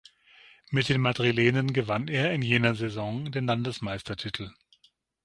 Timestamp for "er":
2.07-2.33